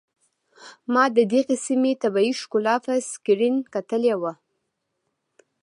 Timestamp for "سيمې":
1.65-1.93